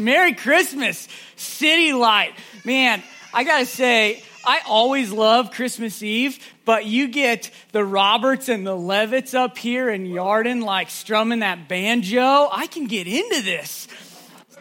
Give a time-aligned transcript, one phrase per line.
[0.00, 1.06] Merry Christmas,
[1.36, 2.34] City Light.
[2.64, 3.02] Man,
[3.32, 8.76] I gotta say, I always love Christmas Eve, but you get the Roberts and the
[8.76, 12.48] Levitts up here in Yarden, like strumming that banjo.
[12.50, 13.86] I can get into this.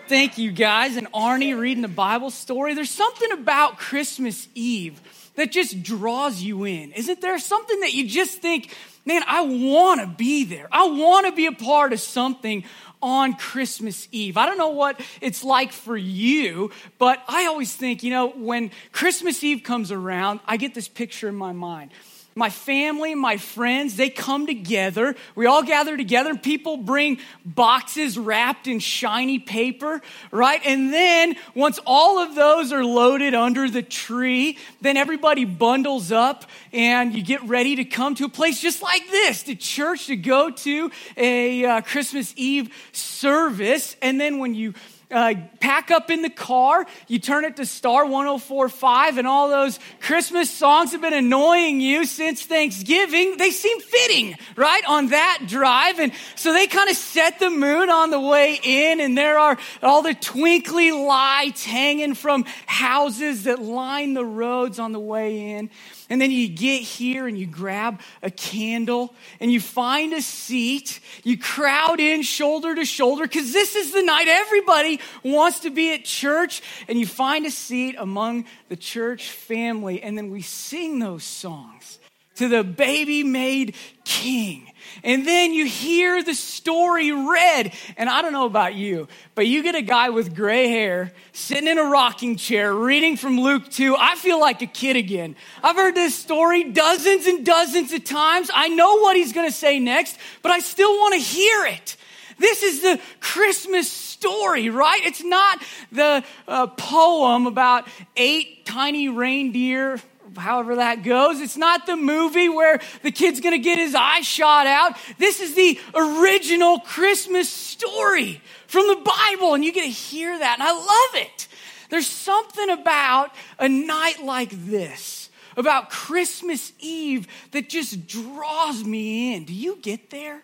[0.07, 0.97] Thank you guys.
[0.97, 2.73] And Arnie reading the Bible story.
[2.73, 4.99] There's something about Christmas Eve
[5.35, 6.91] that just draws you in.
[6.91, 8.75] Isn't there something that you just think,
[9.05, 10.67] man, I want to be there.
[10.71, 12.63] I want to be a part of something
[13.01, 14.37] on Christmas Eve.
[14.37, 18.71] I don't know what it's like for you, but I always think, you know, when
[18.91, 21.91] Christmas Eve comes around, I get this picture in my mind
[22.39, 25.15] my family, my friends, they come together.
[25.35, 30.61] We all gather together, and people bring boxes wrapped in shiny paper, right?
[30.65, 36.45] And then once all of those are loaded under the tree, then everybody bundles up
[36.71, 40.15] and you get ready to come to a place just like this, to church, to
[40.15, 43.97] go to a uh, Christmas Eve service.
[44.01, 44.73] And then when you
[45.11, 49.79] uh, pack up in the car, you turn it to Star 1045, and all those
[50.01, 53.37] Christmas songs have been annoying you since Thanksgiving.
[53.37, 55.99] They seem fitting, right, on that drive.
[55.99, 59.57] And so they kind of set the mood on the way in, and there are
[59.81, 65.71] all the twinkly lights hanging from houses that line the roads on the way in.
[66.11, 70.99] And then you get here and you grab a candle and you find a seat.
[71.23, 75.93] You crowd in shoulder to shoulder because this is the night everybody wants to be
[75.93, 76.61] at church.
[76.87, 80.01] And you find a seat among the church family.
[80.01, 81.99] And then we sing those songs
[82.39, 83.75] to the baby made
[84.05, 84.71] king.
[85.03, 87.73] And then you hear the story read.
[87.97, 91.67] And I don't know about you, but you get a guy with gray hair sitting
[91.67, 93.95] in a rocking chair reading from Luke 2.
[93.99, 95.35] I feel like a kid again.
[95.61, 98.49] I've heard this story dozens and dozens of times.
[98.53, 101.97] I know what he's going to say next, but I still want to hear it.
[102.37, 105.01] This is the Christmas story, right?
[105.05, 109.99] It's not the uh, poem about eight tiny reindeer
[110.37, 111.39] however that goes.
[111.39, 114.97] It's not the movie where the kid's gonna get his eye shot out.
[115.17, 120.59] This is the original Christmas story from the Bible, and you get to hear that,
[120.59, 121.47] and I love it.
[121.89, 129.45] There's something about a night like this, about Christmas Eve, that just draws me in.
[129.45, 130.43] Do you get there?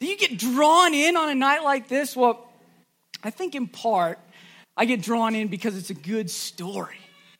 [0.00, 2.16] Do you get drawn in on a night like this?
[2.16, 2.45] Well,
[3.26, 4.20] I think in part,
[4.76, 6.98] I get drawn in because it's a good story.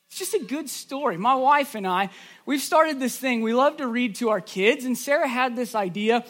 [0.08, 1.16] It's just a good story.
[1.16, 2.10] My wife and I,
[2.44, 3.40] we've started this thing.
[3.40, 6.24] We love to read to our kids, and Sarah had this idea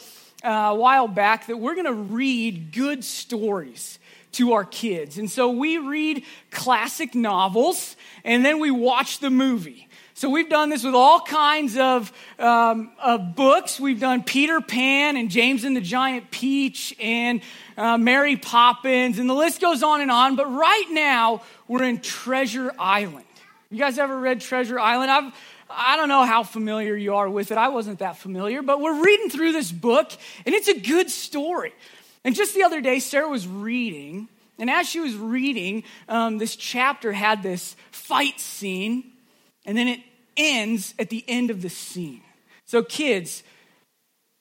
[0.44, 3.98] uh, a while back that we're going to read good stories
[4.32, 5.16] to our kids.
[5.16, 9.85] And so we read classic novels, and then we watch the movie.
[10.19, 13.78] So we've done this with all kinds of, um, of books.
[13.78, 17.43] We've done Peter Pan and James and the Giant Peach and
[17.77, 20.34] uh, Mary Poppins, and the list goes on and on.
[20.34, 23.27] But right now, we're in Treasure Island.
[23.71, 25.10] You guys ever read Treasure Island?
[25.10, 25.34] I've,
[25.69, 27.59] I don't know how familiar you are with it.
[27.59, 30.10] I wasn't that familiar, but we're reading through this book,
[30.47, 31.75] and it's a good story.
[32.25, 34.28] And just the other day, Sarah was reading,
[34.59, 39.12] and as she was reading, um, this chapter had this fight scene,
[39.66, 40.00] and then it
[40.37, 42.22] ends at the end of the scene.
[42.65, 43.43] So, kids,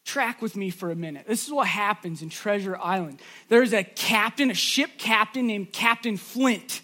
[0.05, 1.25] track with me for a minute.
[1.27, 3.19] This is what happens in Treasure Island.
[3.49, 6.81] There's a captain, a ship captain named Captain Flint.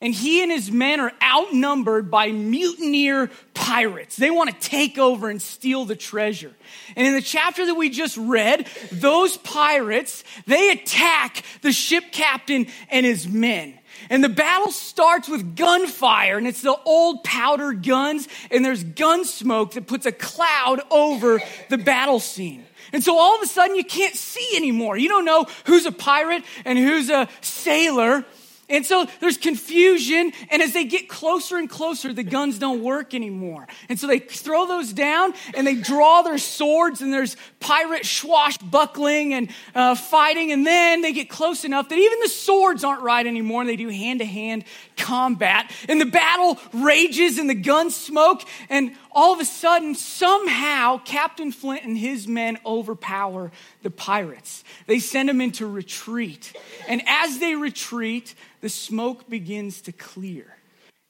[0.00, 4.16] And he and his men are outnumbered by mutineer pirates.
[4.16, 6.52] They want to take over and steal the treasure.
[6.94, 12.68] And in the chapter that we just read, those pirates, they attack the ship captain
[12.90, 13.77] and his men.
[14.10, 19.24] And the battle starts with gunfire, and it's the old powder guns, and there's gun
[19.24, 22.64] smoke that puts a cloud over the battle scene.
[22.92, 24.96] And so all of a sudden, you can't see anymore.
[24.96, 28.24] You don't know who's a pirate and who's a sailor.
[28.70, 33.14] And so there's confusion, and as they get closer and closer, the guns don't work
[33.14, 33.66] anymore.
[33.88, 39.32] And so they throw those down and they draw their swords, and there's pirate swashbuckling
[39.32, 40.52] and uh, fighting.
[40.52, 43.76] And then they get close enough that even the swords aren't right anymore, and they
[43.76, 44.64] do hand to hand
[44.98, 45.70] combat.
[45.88, 51.52] And the battle rages, and the guns smoke, and all of a sudden, somehow, Captain
[51.52, 53.50] Flint and his men overpower
[53.82, 54.64] the pirates.
[54.86, 56.52] They send them into retreat.
[56.86, 60.56] And as they retreat, the smoke begins to clear.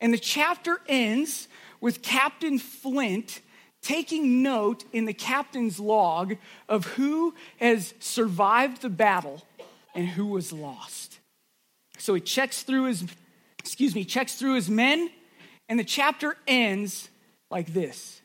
[0.01, 1.49] And the chapter ends
[1.81, 3.41] with Captain Flint
[3.83, 6.37] taking note in the captain's log
[6.69, 9.43] of who has survived the battle
[9.95, 11.19] and who was lost.
[11.99, 13.05] So he checks through his,
[13.59, 15.11] excuse me, checks through his men,
[15.69, 17.09] and the chapter ends
[17.51, 18.21] like this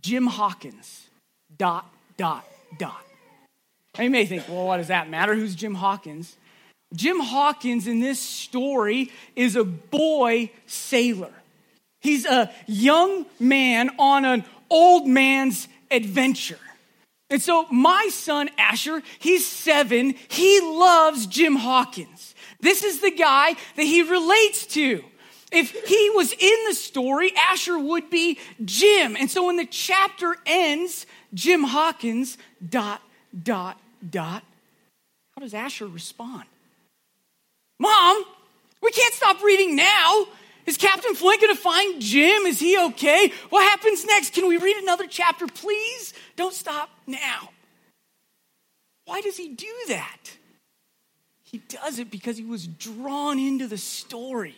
[0.00, 1.08] Jim Hawkins,
[1.56, 1.86] dot,
[2.16, 2.44] dot,
[2.78, 3.04] dot.
[3.96, 5.34] And you may think, well, what does that matter?
[5.34, 6.36] Who's Jim Hawkins?
[6.94, 11.32] Jim Hawkins in this story is a boy sailor.
[12.00, 16.58] He's a young man on an old man's adventure.
[17.28, 22.29] And so, my son Asher, he's seven, he loves Jim Hawkins.
[22.60, 25.04] This is the guy that he relates to.
[25.52, 29.16] If he was in the story, Asher would be Jim.
[29.16, 33.02] And so, when the chapter ends, Jim Hawkins, dot,
[33.42, 33.78] dot,
[34.08, 34.44] dot,
[35.34, 36.44] how does Asher respond?
[37.80, 38.24] Mom,
[38.80, 40.26] we can't stop reading now.
[40.66, 42.46] Is Captain Flint going to find Jim?
[42.46, 43.32] Is he okay?
[43.48, 44.34] What happens next?
[44.34, 46.14] Can we read another chapter, please?
[46.36, 47.50] Don't stop now.
[49.06, 50.18] Why does he do that?
[51.50, 54.54] He does it because he was drawn into the story.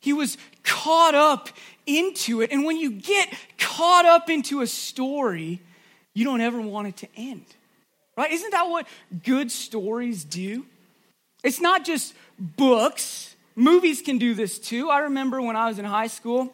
[0.00, 1.48] He was caught up
[1.86, 2.52] into it.
[2.52, 5.60] And when you get caught up into a story,
[6.14, 7.44] you don't ever want it to end.
[8.16, 8.30] Right?
[8.30, 8.86] Isn't that what
[9.24, 10.66] good stories do?
[11.42, 14.90] It's not just books, movies can do this too.
[14.90, 16.52] I remember when I was in high school,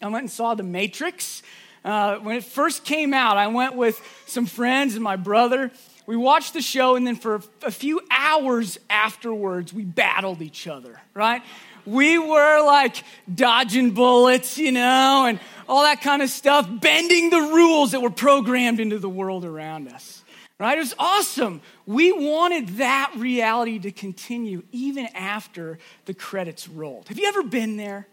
[0.00, 1.42] I went and saw The Matrix.
[1.84, 5.72] Uh, when it first came out, I went with some friends and my brother.
[6.12, 11.00] We watched the show, and then for a few hours afterwards, we battled each other,
[11.14, 11.40] right?
[11.86, 13.02] We were like
[13.34, 18.10] dodging bullets, you know, and all that kind of stuff, bending the rules that were
[18.10, 20.22] programmed into the world around us
[20.58, 20.76] right?
[20.76, 21.60] It was awesome.
[21.86, 27.08] We wanted that reality to continue even after the credits rolled.
[27.08, 28.06] Have you ever been there?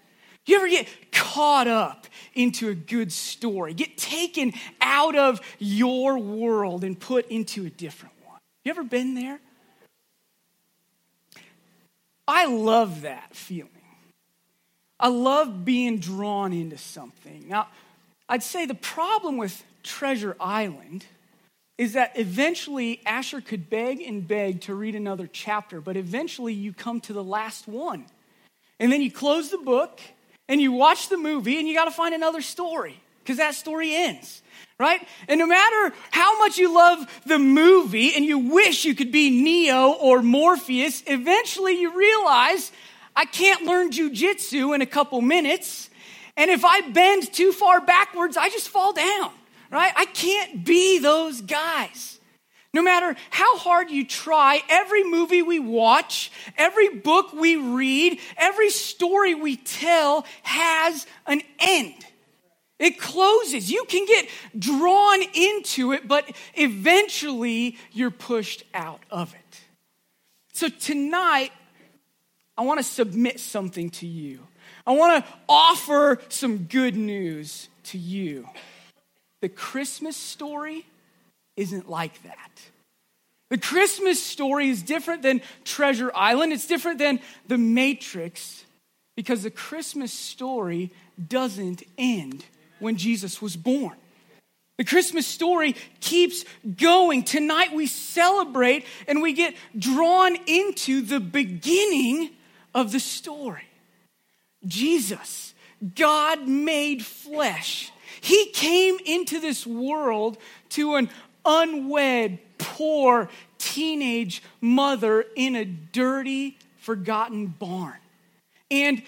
[0.45, 6.83] You ever get caught up into a good story, get taken out of your world
[6.83, 8.39] and put into a different one?
[8.63, 9.39] You ever been there?
[12.27, 13.69] I love that feeling.
[14.99, 17.45] I love being drawn into something.
[17.47, 17.69] Now,
[18.27, 21.05] I'd say the problem with Treasure Island
[21.77, 26.73] is that eventually Asher could beg and beg to read another chapter, but eventually you
[26.73, 28.05] come to the last one.
[28.79, 30.01] And then you close the book
[30.49, 33.95] and you watch the movie and you got to find another story because that story
[33.95, 34.41] ends,
[34.77, 35.01] right?
[35.29, 39.29] And no matter how much you love the movie and you wish you could be
[39.29, 42.73] Neo or Morpheus, eventually you realize
[43.15, 45.89] I can't learn jujitsu in a couple minutes.
[46.35, 49.31] And if I bend too far backwards, I just fall down
[49.71, 49.93] right?
[49.95, 52.18] I can't be those guys.
[52.73, 58.69] No matter how hard you try, every movie we watch, every book we read, every
[58.69, 61.95] story we tell has an end.
[62.77, 63.71] It closes.
[63.71, 69.61] You can get drawn into it, but eventually you're pushed out of it.
[70.53, 71.51] So tonight,
[72.57, 74.45] I want to submit something to you.
[74.85, 78.47] I want to offer some good news to you.
[79.41, 80.85] The Christmas story
[81.59, 82.51] isn't like that.
[83.49, 88.63] The Christmas story is different than Treasure Island, it's different than The Matrix
[89.15, 90.91] because the Christmas story
[91.27, 92.45] doesn't end
[92.79, 93.97] when Jesus was born.
[94.77, 96.45] The Christmas story keeps
[96.77, 97.23] going.
[97.23, 102.29] Tonight we celebrate and we get drawn into the beginning
[102.73, 103.67] of the story.
[104.65, 105.53] Jesus,
[105.95, 107.91] God made flesh
[108.21, 110.37] he came into this world
[110.69, 111.09] to an
[111.49, 117.97] unwed, poor teenage mother in a dirty, forgotten barn.
[118.71, 119.01] And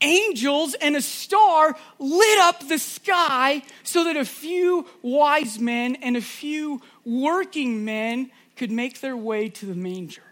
[0.00, 6.16] angels and a star lit up the sky so that a few wise men and
[6.16, 10.22] a few working men could make their way to the manger.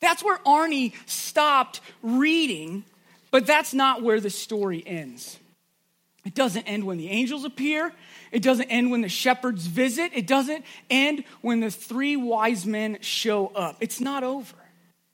[0.00, 2.84] That's where Arnie stopped reading,
[3.30, 5.38] but that's not where the story ends.
[6.26, 7.92] It doesn't end when the angels appear.
[8.32, 10.10] It doesn't end when the shepherds visit.
[10.12, 13.76] It doesn't end when the three wise men show up.
[13.80, 14.56] It's not over.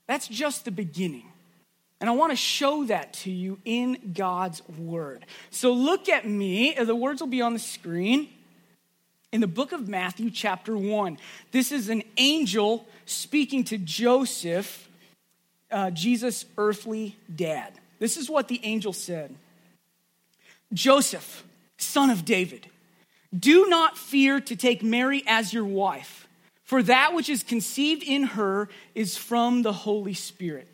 [0.07, 1.26] That's just the beginning.
[2.00, 5.26] And I want to show that to you in God's word.
[5.50, 6.75] So look at me.
[6.75, 8.31] The words will be on the screen.
[9.33, 11.19] In the book of Matthew, chapter 1,
[11.52, 14.88] this is an angel speaking to Joseph,
[15.71, 17.73] uh, Jesus' earthly dad.
[17.99, 19.35] This is what the angel said.
[20.72, 21.44] Joseph,
[21.78, 22.66] son of David,
[23.36, 26.26] do not fear to take Mary as your wife,
[26.64, 30.68] for that which is conceived in her is from the Holy Spirit.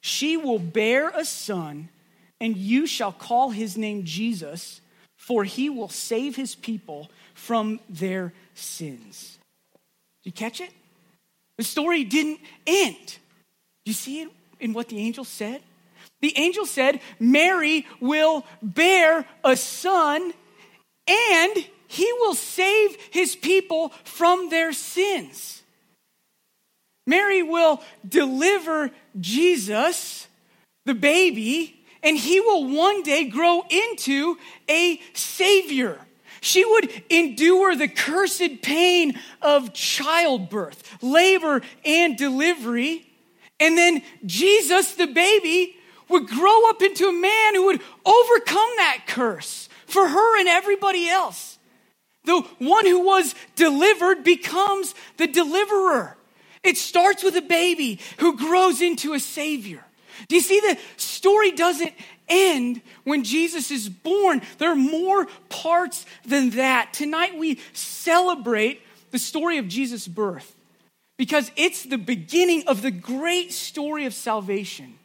[0.00, 1.88] She will bear a son,
[2.40, 4.80] and you shall call his name Jesus,
[5.16, 9.38] for he will save his people from their sins.
[10.22, 10.70] Did you catch it?
[11.56, 13.18] The story didn't end.
[13.84, 14.28] You see it
[14.60, 15.62] in what the angel said?
[16.24, 20.32] The angel said, Mary will bear a son
[21.06, 25.62] and he will save his people from their sins.
[27.06, 28.90] Mary will deliver
[29.20, 30.26] Jesus,
[30.86, 36.00] the baby, and he will one day grow into a savior.
[36.40, 43.10] She would endure the cursed pain of childbirth, labor, and delivery.
[43.60, 45.76] And then Jesus, the baby,
[46.08, 51.08] would grow up into a man who would overcome that curse for her and everybody
[51.08, 51.58] else.
[52.24, 56.16] The one who was delivered becomes the deliverer.
[56.62, 59.84] It starts with a baby who grows into a savior.
[60.28, 61.92] Do you see the story doesn't
[62.28, 64.40] end when Jesus is born?
[64.58, 66.94] There are more parts than that.
[66.94, 68.80] Tonight we celebrate
[69.10, 70.56] the story of Jesus' birth
[71.18, 74.98] because it's the beginning of the great story of salvation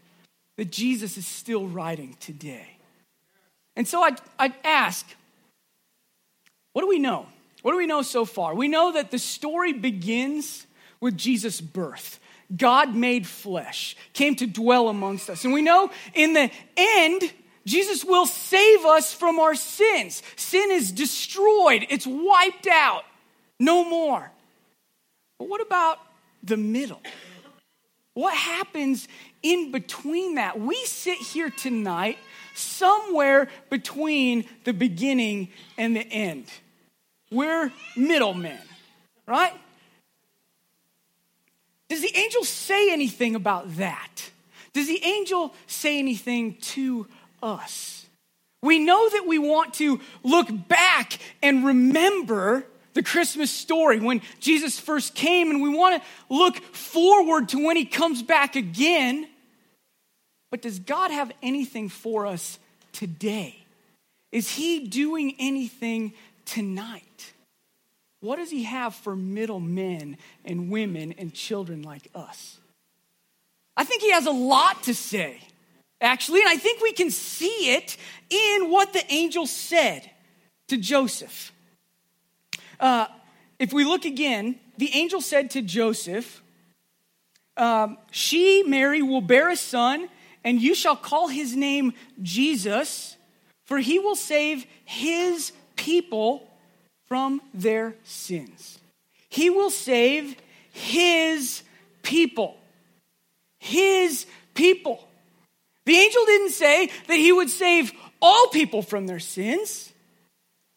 [0.60, 2.68] that Jesus is still writing today.
[3.78, 5.06] And so I'd, I'd ask,
[6.74, 7.28] what do we know?
[7.62, 8.54] What do we know so far?
[8.54, 10.68] We know that the story begins
[11.00, 12.20] with Jesus' birth.
[12.54, 15.46] God made flesh, came to dwell amongst us.
[15.46, 17.32] And we know in the end,
[17.66, 20.22] Jesus will save us from our sins.
[20.36, 23.06] Sin is destroyed, it's wiped out,
[23.62, 24.30] no more.
[25.38, 26.00] But what about
[26.44, 27.00] the middle?
[28.14, 29.08] What happens
[29.42, 30.60] in between that?
[30.60, 32.18] We sit here tonight
[32.56, 36.46] somewhere between the beginning and the end.
[37.32, 38.60] We're middlemen,
[39.28, 39.54] right?
[41.90, 44.30] Does the angel say anything about that?
[44.74, 47.08] Does the angel say anything to
[47.42, 48.06] us?
[48.62, 52.66] We know that we want to look back and remember
[53.00, 57.78] the Christmas story when Jesus first came, and we want to look forward to when
[57.78, 59.26] he comes back again.
[60.52, 62.60] But does God have anything for us
[62.92, 63.56] today?
[64.34, 66.12] Is he doing anything
[66.44, 67.32] tonight?
[68.20, 72.58] What does he have for middle men and women and children like us?
[73.78, 75.40] I think he has a lot to say,
[76.02, 77.96] actually, and I think we can see it
[78.30, 80.12] in what the angel said
[80.68, 81.54] to Joseph.
[82.80, 83.08] Uh,
[83.58, 86.42] if we look again, the angel said to Joseph,
[87.58, 90.08] um, She, Mary, will bear a son,
[90.44, 93.18] and you shall call his name Jesus,
[93.66, 96.50] for he will save his people
[97.08, 98.80] from their sins.
[99.30, 100.36] He will save
[100.72, 101.64] his
[102.02, 102.58] people.
[103.60, 105.08] His people.
[105.86, 109.92] The angel didn't say that he would save all people from their sins.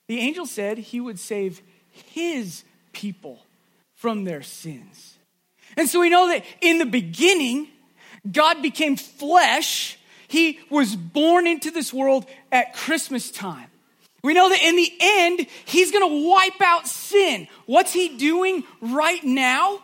[0.08, 1.62] The angel said he would save
[1.92, 3.38] his people
[3.94, 5.14] from their sins.
[5.76, 7.68] And so we know that in the beginning,
[8.30, 9.98] God became flesh.
[10.28, 13.68] He was born into this world at Christmas time.
[14.22, 17.48] We know that in the end, he's going to wipe out sin.
[17.66, 19.80] What's he doing right now?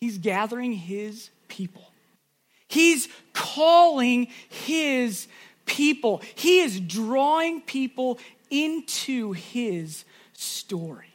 [0.00, 1.90] He's gathering his people.
[2.68, 5.26] He's calling his
[5.64, 6.22] people.
[6.34, 8.18] He is drawing people
[8.50, 10.04] into his
[10.40, 11.12] story.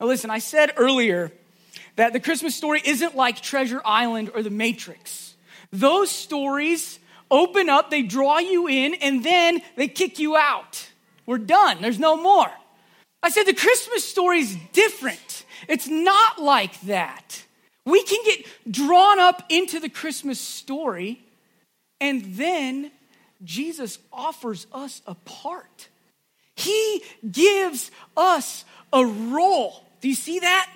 [0.00, 1.30] Now, listen, I said earlier
[1.96, 5.34] that the Christmas story isn't like Treasure Island or The Matrix.
[5.70, 6.98] Those stories
[7.30, 10.88] open up, they draw you in, and then they kick you out.
[11.26, 11.80] We're done.
[11.80, 12.50] There's no more.
[13.22, 15.44] I said the Christmas story is different.
[15.68, 17.44] It's not like that.
[17.84, 21.22] We can get drawn up into the Christmas story,
[22.00, 22.90] and then
[23.44, 25.89] Jesus offers us a part.
[26.60, 29.84] He gives us a role.
[30.00, 30.70] Do you see that?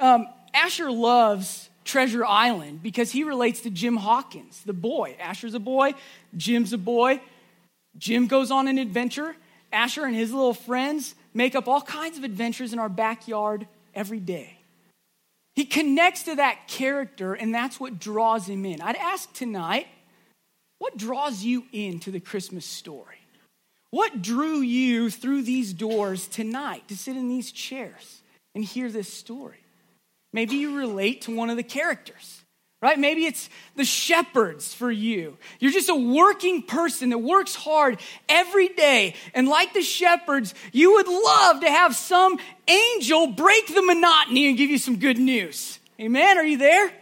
[0.00, 5.16] Um, Asher loves Treasure Island because he relates to Jim Hawkins, the boy.
[5.20, 5.94] Asher's a boy,
[6.36, 7.20] Jim's a boy.
[7.98, 9.36] Jim goes on an adventure.
[9.72, 14.20] Asher and his little friends make up all kinds of adventures in our backyard every
[14.20, 14.58] day.
[15.54, 18.80] He connects to that character, and that's what draws him in.
[18.80, 19.86] I'd ask tonight
[20.78, 23.23] what draws you into the Christmas story?
[23.94, 28.22] What drew you through these doors tonight to sit in these chairs
[28.52, 29.60] and hear this story?
[30.32, 32.40] Maybe you relate to one of the characters
[32.82, 32.98] right?
[32.98, 35.38] Maybe it's the shepherds for you.
[35.58, 37.98] You're just a working person that works hard
[38.28, 39.14] every day.
[39.32, 44.58] And like the shepherds, you would love to have some angel break the monotony and
[44.58, 45.78] give you some good news.
[45.98, 46.36] Amen?
[46.36, 46.92] Are you there?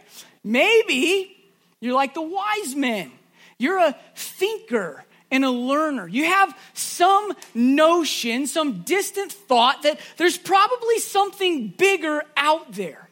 [0.41, 1.35] Maybe
[1.81, 3.11] you're like the wise men.
[3.57, 6.07] You're a thinker and a learner.
[6.07, 13.09] You have some notion, some distant thought that there's probably something bigger out there.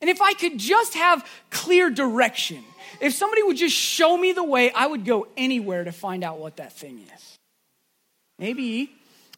[0.00, 2.64] And if I could just have clear direction,
[3.00, 6.38] if somebody would just show me the way, I would go anywhere to find out
[6.38, 7.38] what that thing is.
[8.38, 8.90] Maybe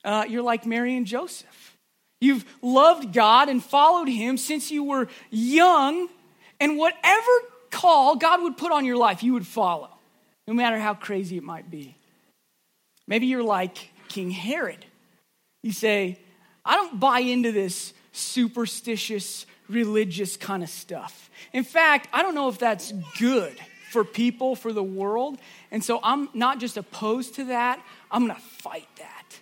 [0.02, 1.76] uh, you're like Mary and Joseph.
[2.20, 6.08] You've loved God and followed Him since you were young,
[6.60, 7.30] and whatever
[7.70, 9.90] call God would put on your life, you would follow,
[10.46, 11.96] no matter how crazy it might be.
[13.12, 14.86] Maybe you're like King Herod.
[15.62, 16.18] You say,
[16.64, 21.28] I don't buy into this superstitious, religious kind of stuff.
[21.52, 23.54] In fact, I don't know if that's good
[23.90, 25.36] for people, for the world.
[25.70, 29.38] And so I'm not just opposed to that, I'm gonna fight that.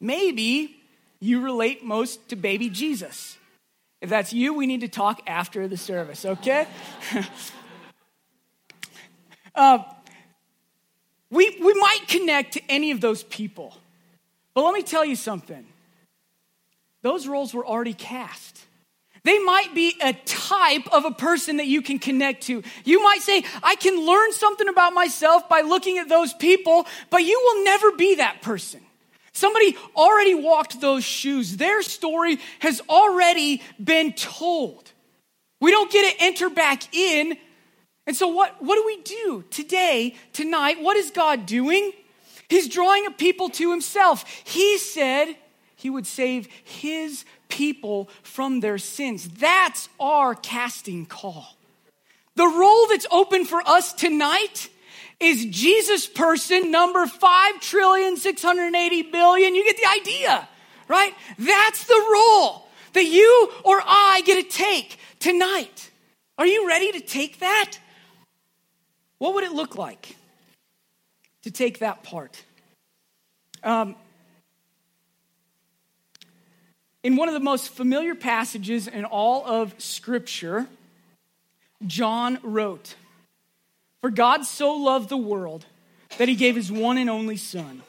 [0.00, 0.82] Maybe
[1.20, 3.38] you relate most to baby Jesus.
[4.00, 6.66] If that's you, we need to talk after the service, okay?
[9.54, 9.78] uh,
[11.30, 13.76] we, we might connect to any of those people.
[14.54, 15.66] But let me tell you something
[17.02, 18.64] those roles were already cast.
[19.24, 22.62] They might be a type of a person that you can connect to.
[22.84, 27.18] You might say, I can learn something about myself by looking at those people, but
[27.18, 28.80] you will never be that person.
[29.32, 31.56] Somebody already walked those shoes.
[31.56, 34.90] Their story has already been told.
[35.60, 37.36] We don't get to enter back in.
[38.08, 40.80] And so, what, what do we do today, tonight?
[40.80, 41.92] What is God doing?
[42.48, 44.24] He's drawing a people to himself.
[44.44, 45.36] He said
[45.76, 49.28] he would save his people from their sins.
[49.28, 51.54] That's our casting call.
[52.34, 54.70] The role that's open for us tonight
[55.20, 59.54] is Jesus person number 5 trillion 680 billion.
[59.54, 60.48] You get the idea,
[60.88, 61.12] right?
[61.38, 65.90] That's the role that you or I get to take tonight.
[66.38, 67.78] Are you ready to take that?
[69.18, 70.16] What would it look like
[71.42, 72.42] to take that part?
[73.62, 73.96] Um,
[77.02, 80.66] in one of the most familiar passages in all of Scripture,
[81.86, 82.94] John wrote,
[84.00, 85.66] For God so loved the world
[86.18, 87.82] that he gave his one and only Son,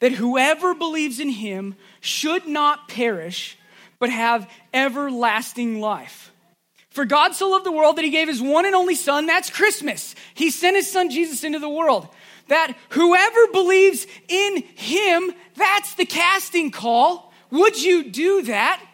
[0.00, 3.58] that whoever believes in him should not perish,
[3.98, 6.30] but have everlasting life.
[6.98, 9.50] For God so loved the world that he gave his one and only Son, that's
[9.50, 10.16] Christmas.
[10.34, 12.08] He sent his Son Jesus into the world.
[12.48, 17.32] That whoever believes in him, that's the casting call.
[17.52, 18.84] Would you do that?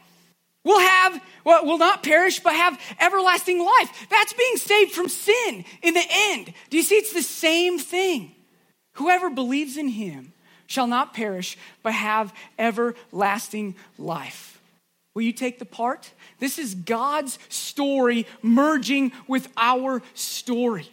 [0.64, 4.06] We'll have, well, will not perish, but have everlasting life.
[4.10, 6.52] That's being saved from sin in the end.
[6.68, 6.96] Do you see?
[6.96, 8.34] It's the same thing.
[8.96, 10.34] Whoever believes in him
[10.66, 14.53] shall not perish, but have everlasting life.
[15.14, 16.12] Will you take the part?
[16.40, 20.90] This is God's story merging with our story.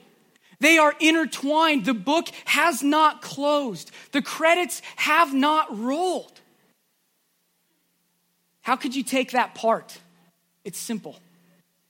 [0.59, 1.85] They are intertwined.
[1.85, 6.39] The book has not closed, the credits have not rolled.
[8.61, 9.97] How could you take that part?
[10.63, 11.19] It's simple.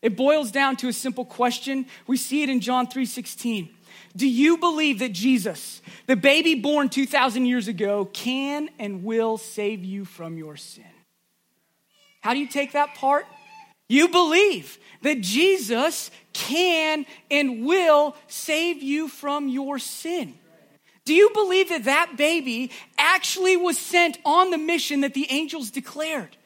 [0.01, 1.85] It boils down to a simple question.
[2.07, 3.69] We see it in John 3:16.
[4.15, 9.83] Do you believe that Jesus, the baby born 2000 years ago, can and will save
[9.83, 10.85] you from your sin?
[12.21, 13.25] How do you take that part?
[13.89, 20.35] You believe that Jesus can and will save you from your sin.
[21.03, 25.71] Do you believe that that baby actually was sent on the mission that the angels
[25.71, 26.37] declared?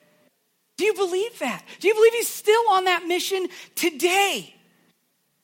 [0.78, 1.64] Do you believe that?
[1.80, 4.56] Do you believe he's still on that mission today?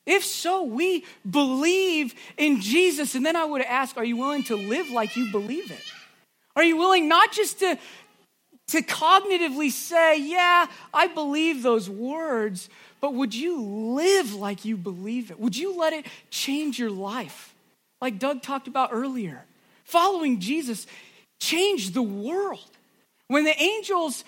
[0.04, 3.14] If so, we believe in Jesus.
[3.14, 5.84] And then I would ask, are you willing to live like you believe it?
[6.56, 7.78] Are you willing not just to,
[8.72, 12.70] to cognitively say, yeah, I believe those words,
[13.02, 15.38] but would you live like you believe it?
[15.38, 17.54] Would you let it change your life?
[18.00, 19.44] Like Doug talked about earlier.
[19.84, 20.86] Following Jesus
[21.38, 22.70] changed the world.
[23.32, 24.24] When the angels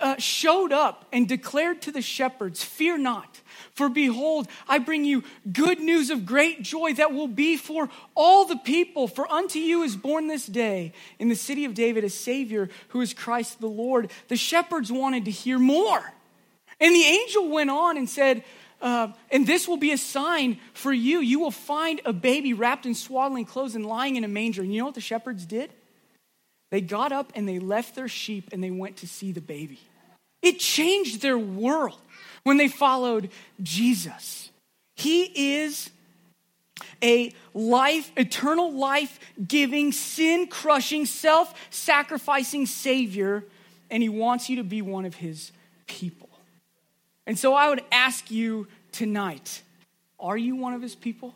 [0.00, 3.40] uh, showed up and declared to the shepherds, Fear not,
[3.74, 8.44] for behold, I bring you good news of great joy that will be for all
[8.44, 9.08] the people.
[9.08, 13.00] For unto you is born this day in the city of David a Savior who
[13.00, 14.12] is Christ the Lord.
[14.28, 16.12] The shepherds wanted to hear more.
[16.78, 18.44] And the angel went on and said,
[18.80, 21.18] uh, and this will be a sign for you.
[21.18, 24.62] You will find a baby wrapped in swaddling clothes and lying in a manger.
[24.62, 25.72] And you know what the shepherds did?
[26.70, 29.80] They got up and they left their sheep and they went to see the baby.
[30.42, 31.98] It changed their world
[32.44, 33.30] when they followed
[33.62, 34.50] Jesus.
[34.94, 35.90] He is
[37.02, 43.44] a life, eternal life giving, sin crushing, self sacrificing Savior,
[43.90, 45.52] and He wants you to be one of His
[45.86, 46.28] people.
[47.26, 49.62] And so I would ask you tonight
[50.18, 51.34] are you one of His people?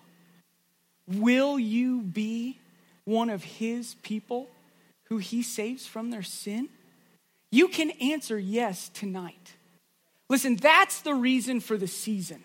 [1.06, 2.58] Will you be
[3.04, 4.48] one of His people?
[5.10, 6.68] Who he saves from their sin?
[7.52, 9.54] You can answer yes tonight.
[10.28, 12.42] Listen, that's the reason for the season.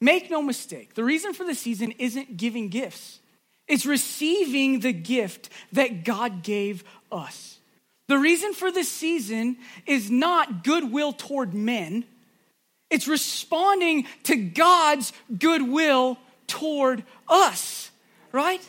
[0.00, 3.20] Make no mistake, the reason for the season isn't giving gifts,
[3.66, 7.58] it's receiving the gift that God gave us.
[8.06, 12.04] The reason for the season is not goodwill toward men,
[12.90, 16.16] it's responding to God's goodwill
[16.46, 17.90] toward us,
[18.32, 18.62] right?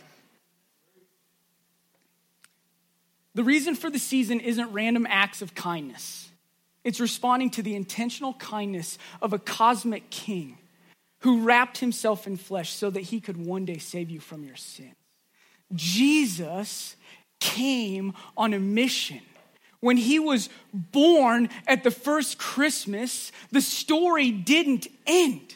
[3.40, 6.28] The reason for the season isn't random acts of kindness.
[6.84, 10.58] It's responding to the intentional kindness of a cosmic king
[11.20, 14.58] who wrapped himself in flesh so that he could one day save you from your
[14.58, 14.92] sin.
[15.74, 16.98] Jesus
[17.40, 19.22] came on a mission.
[19.80, 25.56] When he was born at the first Christmas, the story didn't end.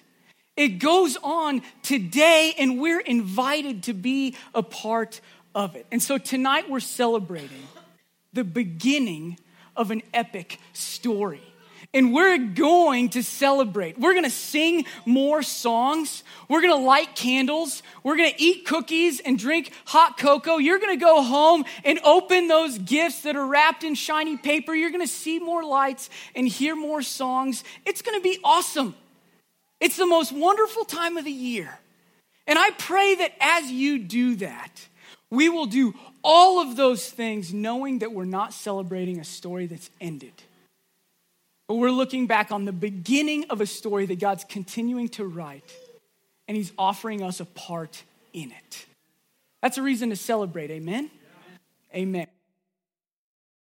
[0.56, 5.20] It goes on today, and we're invited to be a part
[5.56, 5.86] of it.
[5.92, 7.68] And so tonight we're celebrating
[8.34, 9.38] the beginning
[9.76, 11.42] of an epic story
[11.94, 14.00] and we're going to celebrate.
[14.00, 16.24] We're going to sing more songs.
[16.50, 17.84] We're going to light candles.
[18.02, 20.58] We're going to eat cookies and drink hot cocoa.
[20.58, 24.74] You're going to go home and open those gifts that are wrapped in shiny paper.
[24.74, 27.64] You're going to see more lights and hear more songs.
[27.86, 28.96] It's going to be awesome.
[29.80, 31.78] It's the most wonderful time of the year.
[32.48, 34.88] And I pray that as you do that,
[35.34, 35.94] we will do
[36.24, 40.34] all of those things knowing that we're not celebrating a story that's ended
[41.68, 45.64] but we're looking back on the beginning of a story that God's continuing to write,
[46.48, 48.86] and He's offering us a part in it.
[49.62, 50.72] That's a reason to celebrate.
[50.72, 51.10] Amen?
[51.96, 52.28] Amen.